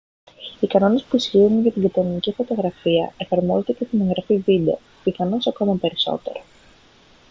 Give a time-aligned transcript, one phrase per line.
[0.59, 5.75] οι κανόνες που ισχύουν για την κανονική φωτογραφία εφαρμόζονται και στην εγγραφή βίντεο πιθανώς ακόμα
[5.81, 6.43] περισσότερο